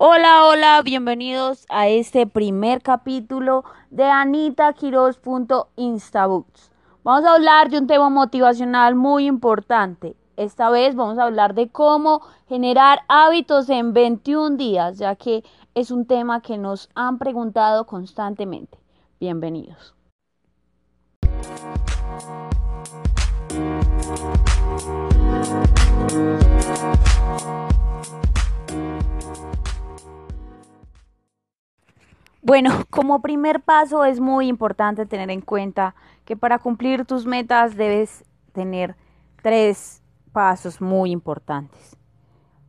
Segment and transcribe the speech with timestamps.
[0.00, 6.70] Hola, hola, bienvenidos a este primer capítulo de AnitaKiros.instabooks.
[7.02, 10.14] Vamos a hablar de un tema motivacional muy importante.
[10.36, 15.42] Esta vez vamos a hablar de cómo generar hábitos en 21 días, ya que
[15.74, 18.78] es un tema que nos han preguntado constantemente.
[19.18, 19.96] Bienvenidos.
[32.42, 37.76] Bueno, como primer paso es muy importante tener en cuenta que para cumplir tus metas
[37.76, 38.96] debes tener
[39.42, 40.02] tres
[40.32, 41.96] pasos muy importantes.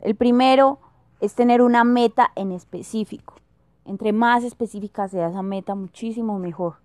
[0.00, 0.78] El primero
[1.20, 3.34] es tener una meta en específico.
[3.84, 6.76] Entre más específica sea esa meta, muchísimo mejor.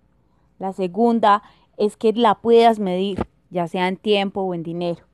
[0.58, 1.42] La segunda
[1.76, 5.04] es que la puedas medir, ya sea en tiempo o en dinero.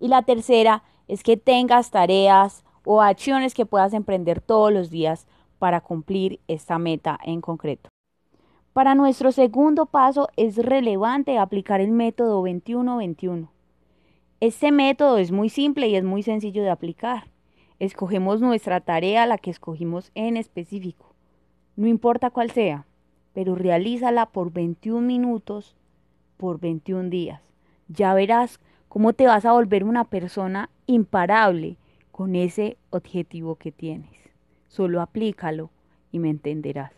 [0.00, 5.26] Y la tercera es que tengas tareas o acciones que puedas emprender todos los días
[5.62, 7.88] para cumplir esta meta en concreto.
[8.72, 13.46] Para nuestro segundo paso es relevante aplicar el método 21-21.
[14.40, 17.28] Este método es muy simple y es muy sencillo de aplicar.
[17.78, 21.14] Escogemos nuestra tarea, la que escogimos en específico.
[21.76, 22.84] No importa cuál sea,
[23.32, 25.76] pero realízala por 21 minutos
[26.38, 27.40] por 21 días.
[27.86, 31.76] Ya verás cómo te vas a volver una persona imparable
[32.10, 34.21] con ese objetivo que tienes.
[34.72, 35.68] Solo aplícalo
[36.12, 36.92] y me entenderás.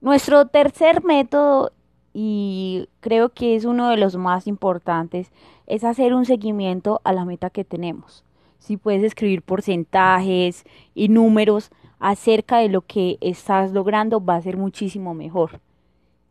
[0.00, 1.72] Nuestro tercer método,
[2.14, 5.32] y creo que es uno de los más importantes,
[5.66, 8.24] es hacer un seguimiento a la meta que tenemos.
[8.60, 14.56] Si puedes escribir porcentajes y números acerca de lo que estás logrando, va a ser
[14.56, 15.60] muchísimo mejor.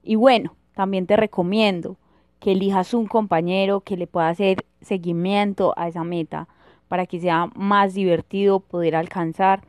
[0.04, 1.98] Y bueno, también te recomiendo
[2.40, 6.48] que elijas un compañero que le pueda hacer seguimiento a esa meta
[6.88, 9.64] para que sea más divertido poder alcanzar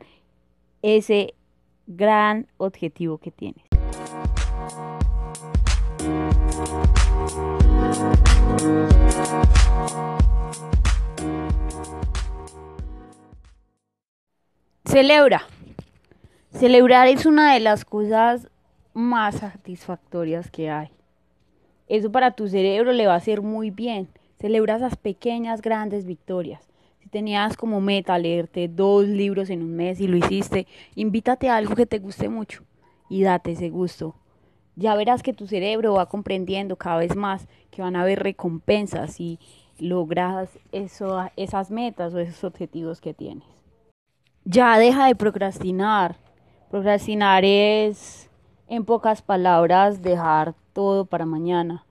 [0.81, 1.33] ese
[1.87, 3.63] gran objetivo que tienes.
[14.85, 15.43] Celebra.
[16.51, 18.49] Celebrar es una de las cosas
[18.93, 20.89] más satisfactorias que hay.
[21.87, 24.09] Eso para tu cerebro le va a hacer muy bien.
[24.39, 26.68] Celebra esas pequeñas, grandes victorias
[27.09, 31.75] tenías como meta leerte dos libros en un mes y lo hiciste, invítate a algo
[31.75, 32.63] que te guste mucho
[33.09, 34.15] y date ese gusto.
[34.75, 39.15] Ya verás que tu cerebro va comprendiendo cada vez más que van a haber recompensas
[39.15, 39.39] si
[39.77, 43.47] logras eso, esas metas o esos objetivos que tienes.
[44.45, 46.15] Ya deja de procrastinar.
[46.69, 48.29] Procrastinar es,
[48.67, 51.85] en pocas palabras, dejar todo para mañana.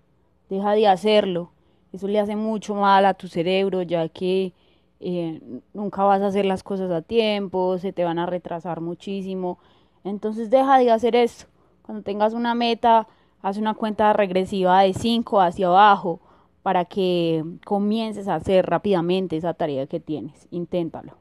[0.49, 1.51] Deja de hacerlo.
[1.93, 4.53] Eso le hace mucho mal a tu cerebro, ya que
[5.01, 5.41] eh,
[5.73, 9.59] nunca vas a hacer las cosas a tiempo, se te van a retrasar muchísimo.
[10.05, 11.47] Entonces deja de hacer eso.
[11.83, 13.09] Cuando tengas una meta,
[13.43, 16.21] haz una cuenta regresiva de 5 hacia abajo
[16.63, 20.47] para que comiences a hacer rápidamente esa tarea que tienes.
[20.51, 21.15] Inténtalo.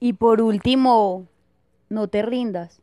[0.00, 1.26] Y por último,
[1.88, 2.80] no te rindas.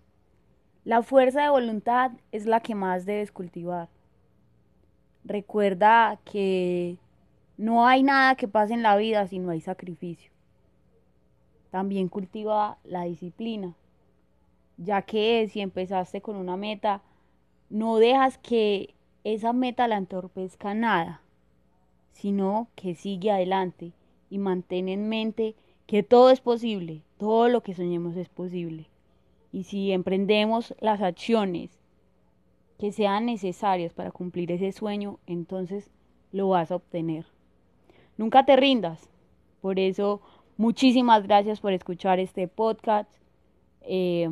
[0.85, 3.89] La fuerza de voluntad es la que más debes cultivar.
[5.23, 6.97] Recuerda que
[7.57, 10.31] no hay nada que pase en la vida si no hay sacrificio.
[11.69, 13.75] También cultiva la disciplina,
[14.77, 17.01] ya que si empezaste con una meta,
[17.69, 18.93] no dejas que
[19.23, 21.21] esa meta la entorpezca nada,
[22.11, 23.93] sino que sigue adelante
[24.29, 25.55] y mantén en mente
[25.87, 28.87] que todo es posible, todo lo que soñemos es posible.
[29.51, 31.79] Y si emprendemos las acciones
[32.79, 35.89] que sean necesarias para cumplir ese sueño, entonces
[36.31, 37.25] lo vas a obtener.
[38.17, 39.09] Nunca te rindas.
[39.61, 40.21] Por eso,
[40.57, 43.11] muchísimas gracias por escuchar este podcast
[43.81, 44.29] eh,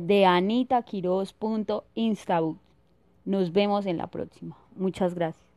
[0.00, 2.58] de anitaquiros.instabook.
[3.24, 4.56] Nos vemos en la próxima.
[4.74, 5.47] Muchas gracias.